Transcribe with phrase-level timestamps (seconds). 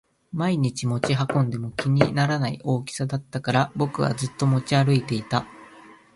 [0.33, 5.45] 毎日持ち運んでも気にならない大きさだったから僕はずっと持ち歩いていた